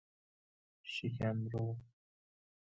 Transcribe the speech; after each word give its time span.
شکم 0.93 1.47
رو 1.51 1.77